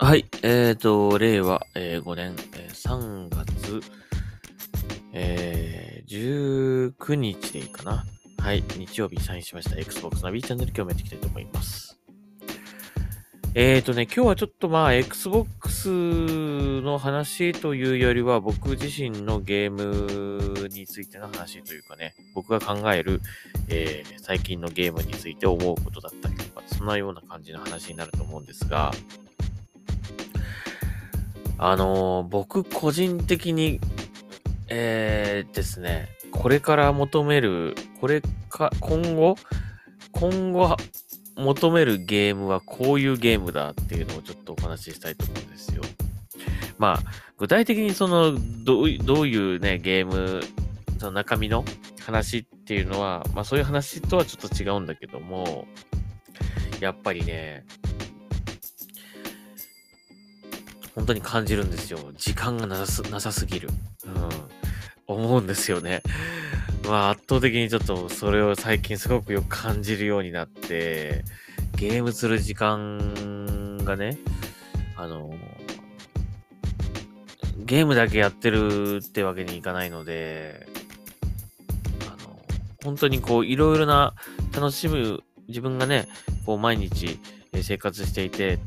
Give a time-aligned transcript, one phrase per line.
[0.00, 0.26] はい。
[0.42, 3.80] えーと、令和、えー5年、えー3月、
[5.12, 8.04] えー19日でいいかな。
[8.38, 8.62] はい。
[8.76, 11.98] 日曜日サインしました Xbox ナビチャンネル今日もやっていきたいと思います。
[13.54, 23.20] えーとね、今日はちょっとまあ Xbox の話というよりは僕自身のゲームについての話というかね、僕が考える、
[23.68, 28.92] えー最近のゲームについて思うことだったりとか、そんなような感じの話になると思うんですが、
[31.58, 33.80] あのー僕個人的に、
[34.68, 39.36] えー、ですね、これから求める、これか、今後、
[40.12, 40.76] 今後
[41.36, 45.82] 求めるゲームはこういうゲームだっていうのをちょっとお話ししたいと思うんですよ。
[46.78, 46.98] まあ、
[47.38, 50.42] 具体的にその、どういどういうね、ゲーム、
[50.98, 51.64] その中身の
[52.00, 55.66] 話っていうのは、まあそういう話とはちょっと違うんだけども、
[56.80, 57.64] やっぱりね、
[60.98, 62.00] 本当に感じるんですよ。
[62.16, 63.68] 時間がなさすぎる。
[64.04, 64.28] うん。
[65.06, 66.02] 思うんですよね。
[66.84, 71.22] まあ圧倒的にちょっとそれを最近すごくよく感じるようになって、
[71.76, 74.18] ゲームする時間がね、
[74.96, 75.32] あの、
[77.58, 80.66] ゲームだけやってるってわけにいかないので、
[82.10, 82.40] あの、
[82.82, 84.14] 本当にこういろいろな
[84.52, 86.08] 楽しむ、自分がね、
[86.44, 87.20] こう毎日
[87.62, 88.58] 生活していて、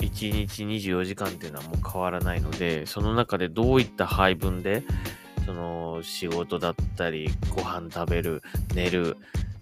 [0.00, 4.82] 1日24時間っていうのはもう変わらないので、その中でどういった配分で、
[5.44, 8.42] その仕事だったり、ご飯食べる、
[8.74, 9.16] 寝る、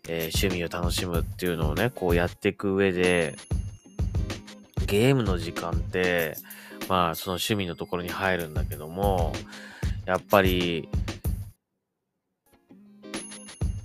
[0.08, 3.36] えー趣味を楽しむっていうのをね、こうやっていく上で、
[4.86, 6.36] ゲームの時間って、
[6.88, 9.32] まあその趣味のところに入るんだけども、
[10.04, 10.88] やっぱり、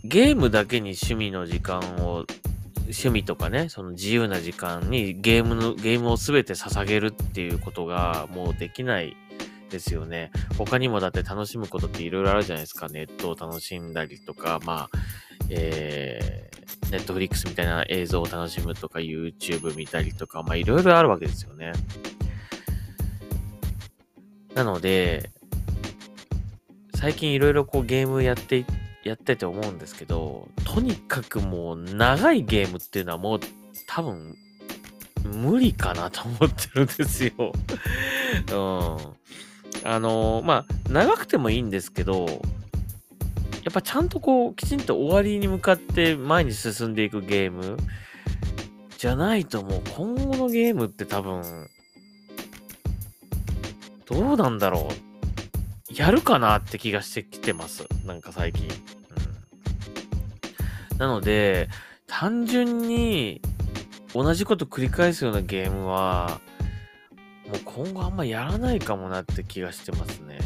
[0.03, 2.25] ゲームだけに趣味の時間を
[2.91, 9.15] 趣味とかね、その自由な時間にゲームの、ゲームをすべて捧げるっていうことがもうできない
[9.69, 10.31] ですよね。
[10.57, 12.89] 他にもだって楽しむことっていろいろあるじゃないですか。
[12.89, 14.99] ネットを楽しんだりとか、まあ、
[15.49, 21.71] えー、ネットフリックスみたいな映像を楽しむとか、YouTube 見たりとか、まあいろいろあるわけですよね。
[24.53, 25.31] なので、
[26.95, 28.65] 最近いろいろこうゲームやっていっ
[29.03, 33.39] やってて思うんですけど、とにかくもう長いゲームっていうのはもう
[33.87, 34.35] 多分
[35.23, 37.33] 無理かなと思ってるんですよ。
[38.51, 38.97] うん。
[39.83, 42.25] あのまあ、長くてもいいんですけど、
[43.63, 47.77] やっぱちゃんとこう、きちんと終わりに向かって前に進んでいくゲーム
[48.97, 51.69] じゃないともう今後のゲームって多分、
[54.05, 55.10] どうなんだろう。
[55.95, 57.85] やるかなって気がしてきてます。
[58.05, 58.67] なんか最近。
[60.91, 61.69] うん、なので、
[62.07, 63.41] 単純に
[64.13, 66.41] 同じこと繰り返すようなゲームは、
[67.47, 70.39] もう今後あんまやらないかもなって気がしてますね。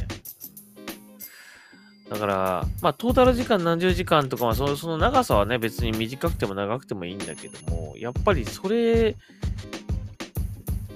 [2.10, 9.16] だから、まあトータル時間何十時間とかはそのその長さはね別に短くても長くてもいいんだけども、やっぱりそれ、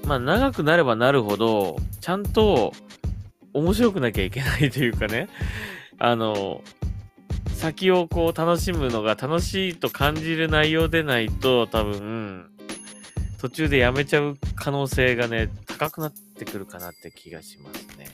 [0.06, 2.74] まあ長くなればなるほど、ちゃんと
[3.54, 5.28] 面白くなきゃいけないというかね、
[5.98, 6.64] あの、
[7.54, 12.50] 先をこう楽しむのが楽しいと感じる内容でないと多分、
[13.40, 18.08] 途中でやめちゃう可能性がね、高くなってくるかなって気がしますね。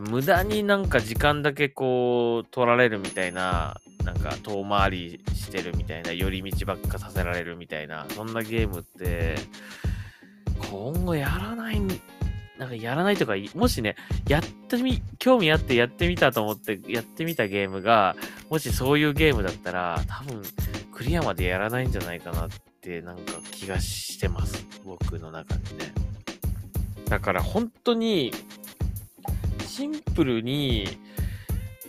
[0.00, 9.36] 無駄になんか時間だけこう取られるみたいな、なんか遠回りしてるみたいな、寄り道ばっかさせられるみたいな、そんなゲームって、
[10.70, 11.80] 今後やらない、
[12.58, 13.96] なんかやらないとか、もしね、
[14.28, 18.14] やってみ、興味あってやってみたと思ってやってみたゲームが、
[18.48, 20.42] もしそういうゲームだったら、多分
[20.92, 22.48] クリアまでやらないんじゃないかなっ
[22.80, 24.66] てなんか気がしてます。
[24.84, 25.92] 僕の中でね。
[27.08, 28.32] だから本当に、
[29.66, 30.98] シンプルに、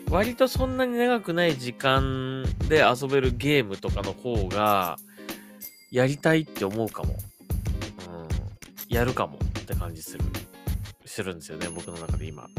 [0.09, 4.97] 割とそんなに長くない時間で遊べるゲームとかの方が、
[5.91, 7.13] やりたいって思うかも。
[7.13, 8.95] うん。
[8.95, 10.23] やるかもって感じする。
[11.15, 12.49] するんですよね、僕の中で今。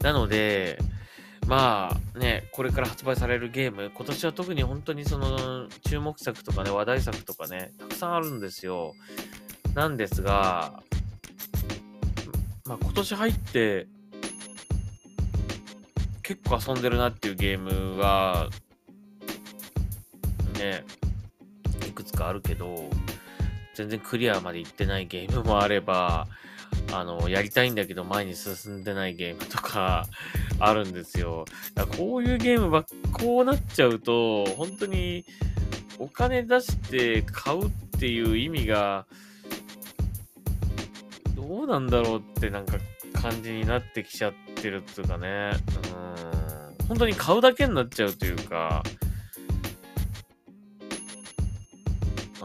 [0.00, 0.78] なので、
[1.46, 8.94] まあね、これから発売されるゲーム、今年は特に本当にその注目作とかね、話題作とかね、たくさんあるんですよ。
[9.74, 10.82] なんですが、
[12.64, 13.86] まあ今年入って、
[16.22, 18.48] 結構遊んでるなっていうゲームが、
[20.58, 20.84] ね、
[21.86, 22.88] いくつかあるけど、
[23.78, 26.26] 全然クリアまで行ってないゲームもあれば、
[26.92, 30.04] あの、やりたいんだけど前に進んでないゲームとか
[30.58, 31.44] あるんですよ。
[31.74, 35.24] だからこういうゲームばっ、こうなっちゃうと、本当に
[36.00, 37.70] お金出して買うっ
[38.00, 39.06] ていう意味が、
[41.36, 42.78] どうなんだろうってなんか
[43.12, 45.52] 感じになってきちゃってるっていうかね。
[46.80, 46.86] うん。
[46.88, 48.82] 本当に買うだけになっちゃうというか、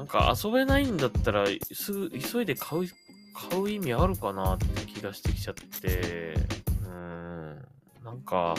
[0.03, 2.89] なんか遊べないんだったら、すぐ急いで買う、
[3.49, 6.33] 買う意味あるかなって気がしてきちゃって、
[6.85, 7.65] うん。
[8.03, 8.53] なんか、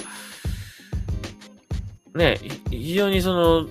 [2.14, 2.38] ね、
[2.70, 3.68] 非常にその、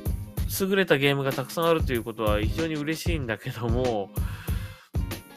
[0.62, 4.12] 優れたゲームがたくさんあるということは非常に嬉しいんだけども、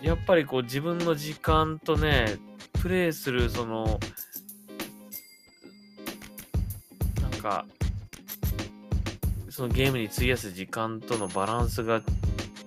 [0.02, 2.36] やっぱりこう自分の時間とね、
[2.82, 3.98] プレイするその、
[7.22, 7.64] なんか、
[9.56, 12.02] そのゲームに費やす時間とのバランスが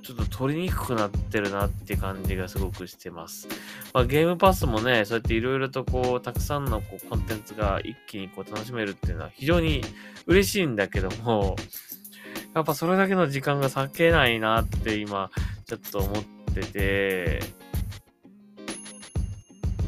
[0.01, 3.47] ちょっと取りにくくなってるなって感じがすごくしてます。
[3.93, 9.83] まあ、ゲームパスもね、そうやっていろいろとこう、たくさんのこうコンテンツが一気にこう楽しめるっていうのは非常に
[10.25, 11.57] 嬉しいんだけども、
[12.55, 15.29] やっぱそれだけの時間が割けないなって今、
[15.67, 16.23] ちょっと思っ
[16.55, 17.39] てて、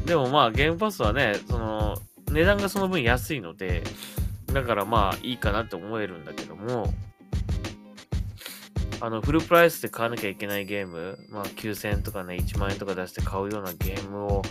[0.06, 1.98] でもまあゲームパスはね、その、
[2.30, 3.82] 値段がその分安いので、
[4.52, 6.92] だからまあいいかなって思えるんだけども、
[9.00, 14.42] あの、フルプライスで買わなきゃいけないゲーム、まあ9000円とかね、1万円とか出して買うようなゲームを、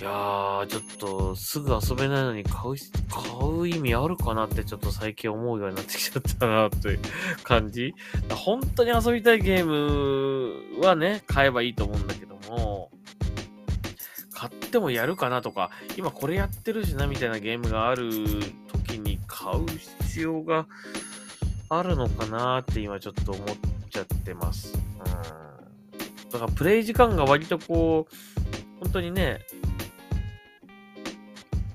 [0.00, 2.74] いやー、ちょっとすぐ遊べないのに買う、
[3.08, 7.00] 買う意味あるかなってちょっと最近思うようになってきちゃったなという
[7.44, 7.94] 感じ。
[8.30, 12.90] 本当に遊びたいゲームはね、買えばいいと思うんだけども、
[14.34, 18.10] 買ってもやるかなとか、今これやってるしなみたいなゲームがある
[18.98, 20.66] に買う必要が
[21.68, 23.46] あるのかなって今ちょっと思っ
[23.90, 24.72] ちゃってます。
[24.74, 26.30] うん。
[26.30, 28.14] だからプレイ時間が割とこう、
[28.80, 29.40] 本当にね、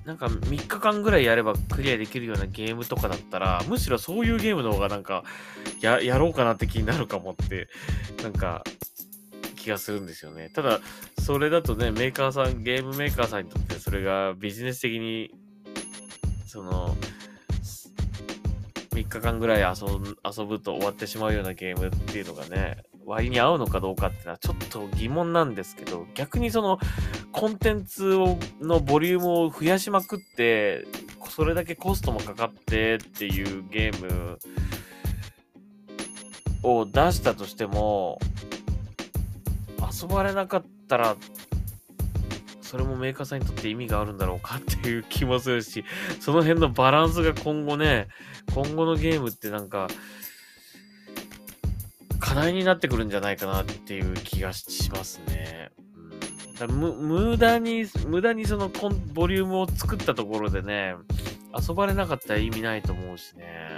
[0.04, 5.24] なんか3日間ぐらいやればクリアできるようなゲームとかだったら、むしろそういうゲームの方がなんか、
[5.80, 7.68] や、やろうかなって気になるかもって、
[8.22, 8.64] なんか、
[9.56, 10.50] 気がするんですよね。
[10.50, 10.80] ただ、
[11.20, 15.30] それだとね、メーカーさん、ゲームメーカーさんにとってそれがビジネス的に、
[16.46, 16.96] その、
[19.10, 19.86] 日間ぐらい遊
[20.24, 26.78] 遊ぶと終わってしまうようなゲームっていうのがね、割に合うのかどうかっていうのはちょっと疑問なんですけど、逆にその
[27.32, 30.86] コンテンツをのボリュームを増やしまくって、
[31.28, 34.38] それだけコストもかかってっていうゲーム
[36.62, 38.20] を出したとしても、
[40.02, 41.16] 遊ばれなかったら、
[42.70, 45.84] それもメーカーさんにとって意味があるんだろうかっていう気もするし、
[46.20, 48.06] その辺のバランスが今後ね、
[48.54, 49.88] 今後のゲームってなんか、
[52.20, 55.72] 課題になってくるんじゃないかなっていう気がしますね。
[56.60, 60.94] うん、無駄に、無駄にそのコンボリュームを作ったところでね、
[61.68, 63.76] 遊ばれなかったら意味ないと思うしね。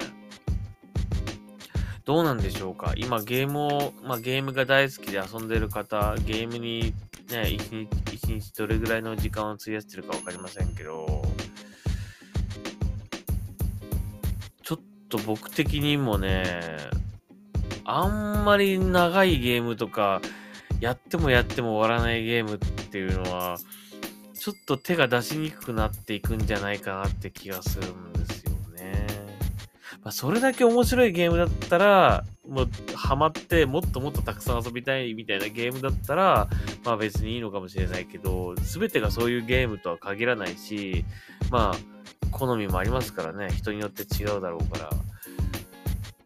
[2.05, 2.93] どうなんでしょうか？
[2.97, 6.93] 今ゲームを、まあゲームが大好きで遊んでる方、ゲームに
[7.33, 11.23] ね、一日、日どれぐらいの時間を費やしてるかわかりませんけど、
[14.63, 16.61] ちょっと僕的にもね、
[17.85, 20.21] あんまり長いゲームとか、
[20.81, 23.57] やってもやっても終わらないゲームっていうのは、
[24.35, 29.07] ちょっと手が出しにくくなっていくんじゃないかなって気がするんですよね。
[30.03, 36.49] まあ、それだけ面白いゲームだったら、もうハマってもっともっとたくさん遊びたいみたいなゲームだったら、
[36.85, 41.05] まあ別にいいのかもしれないけど、すべてがそういうゲームとは限らないし、
[41.51, 41.77] まあ、
[42.31, 44.91] 好みもありますからね、人によって違うだろうから、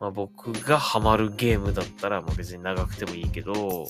[0.00, 3.87] まあ僕がハマるゲームだったら、まあ別に長くてもいいけど、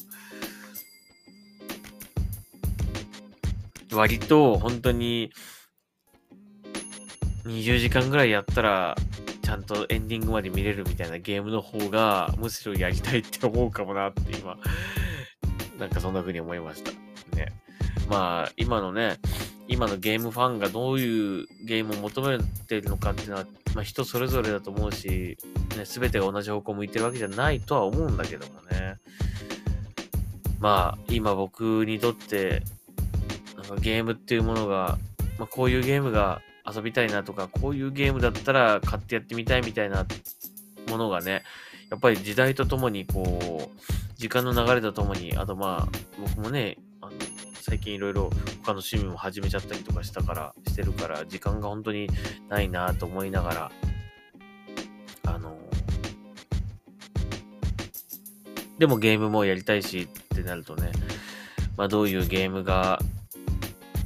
[3.92, 5.30] 割と本当に
[7.45, 8.97] 20時間ぐらいやったら、
[9.47, 14.59] ちゃんとエンディングまで見れるみたいなゲームの方が、むしろやりたいって思うかもなって今、
[15.79, 16.91] なんかそんな風に思いました。
[17.37, 17.53] ね。
[18.11, 19.19] まあ、今のね、
[19.69, 25.38] 今のゲームファンがどういうゲームを求めてるのかっていうのは、まあ人それぞれだと思うし、
[25.79, 28.97] ね、すべてが同じ方向向いてるわけじゃないとは思うんだけどもね。
[30.59, 32.65] まあ、今僕にとって、
[33.55, 34.99] なんかゲームっていうものが、
[35.38, 40.06] まあこういうゲームが遊びたいなとか、こういうゲームだったら買ってやってみたいみたいな
[40.88, 41.42] ものがね、
[41.90, 47.12] やっぱり時代とともにこう、時間の流れとともに、あとまあ、僕もね、あの、
[47.61, 48.30] 最近いろいろ
[48.64, 52.08] 他の趣味も始めちゃったりとかしたから、してるから、時間が本当に
[52.49, 53.73] ないなと思いながら、
[55.25, 55.58] あの、
[58.78, 60.90] でもゲームもやりたいしってなるとね、
[61.76, 63.00] まあどういうゲームが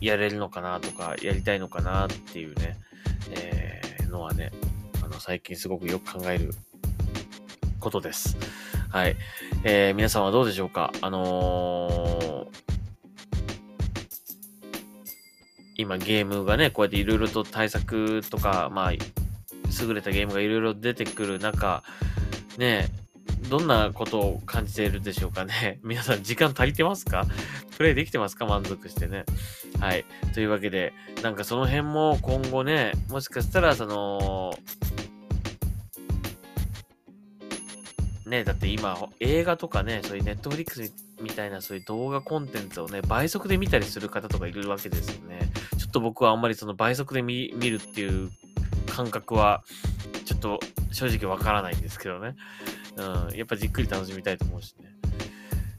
[0.01, 2.79] やれるのかなとか、やりたいのかなっていうね、
[3.33, 4.51] えー、のはね、
[5.05, 6.53] あの、最近すごくよく考える
[7.79, 8.37] ことです。
[8.89, 9.17] はい。
[9.65, 10.93] えー、皆さんはどうでしょうか？
[11.01, 12.59] あのー、
[15.77, 19.01] 今ゲームがね、こうやっていろいろと対策とか、まあ、優
[19.95, 21.83] れたゲームがいろいろ出てくる中、
[22.59, 22.89] ね、
[23.51, 25.81] どんなことを感じているでしょうかね。
[25.85, 27.27] 皆さん時間足りてますか？
[27.77, 28.47] プレイできてますか？
[28.47, 29.25] 満足してね。
[29.81, 30.05] はい。
[30.35, 30.93] というわけで、
[31.23, 34.57] なんかその辺も今後ね、もしかしたらその、
[38.25, 45.51] ね、だって今、映画とかね、そういうネットフリックスみたいなそういう動画コンテンツをね、倍速で見たりする方とかいるわけですよね。
[45.77, 48.31] ちょっと僕はあんまりその倍速で見るっていう
[48.87, 49.65] 感覚は、
[50.25, 50.61] ちょっと
[50.93, 52.37] 正直わからないんですけどね。
[52.97, 54.91] うん、やっぱじっくり楽しみたいと思うしね。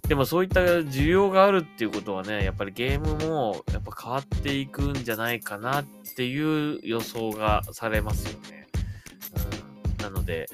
[0.08, 5.86] でもそういった需要があるっていうことはね、やっぱりゲームもやっぱ変わっていくんじゃないかなっ
[6.18, 8.68] ていう予想がされますよね。
[10.00, 10.48] うん、なので、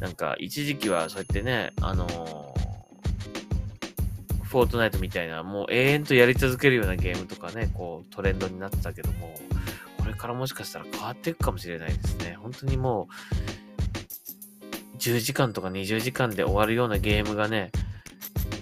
[0.00, 2.12] なんか一時期はそうやってね、あのー、
[4.44, 9.34] フォートナイトみたいな、もう永遠とやり続けるようなゲームとかね、こうトレンドになってたけども、
[9.98, 12.38] これからもしかしたら変わっていくかもしれないですね。
[12.40, 13.12] 本当にもう、
[15.08, 17.72] 10時間とか20時間で終わるようなゲームがね、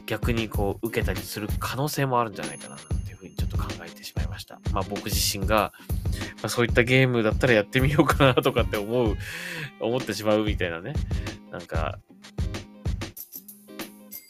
[0.07, 4.61] 逆にこう受けたりする可能性もあるんじゃないかなっていうふうにちょっと考えてしまいました。
[4.73, 5.73] まあ僕自身が、
[6.37, 9.17] まあ、そういったゲームだったらやってみようかなとかって思う、
[9.81, 10.95] 思ってしまうみたいなね。
[11.51, 11.99] なんか、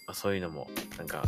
[0.07, 1.25] まあ、そういうのもなんか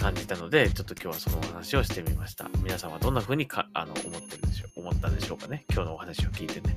[0.00, 2.48] 感じたので、ちょっと今日はそのお話をしてみました。
[2.62, 5.66] 皆さんはどんな風にかあの思ってるでしょう、思ったんでしょうかね。
[5.70, 6.76] 今日のお話を聞いてね。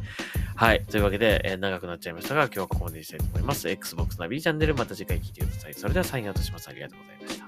[0.56, 0.84] はい。
[0.86, 3.70] というわけで、えー、長くなっちゃいましたが、今日はここまでにしたいと思います。
[3.70, 5.74] Xbox ナビチャンネル、また次回聞いてください。
[5.74, 6.68] それではサインアウトします。
[6.68, 7.43] ありがとうございました。